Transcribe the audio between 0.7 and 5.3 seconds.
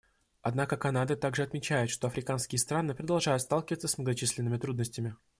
Канада также отмечает, что африканские страны продолжают сталкиваться с многочисленными трудностями.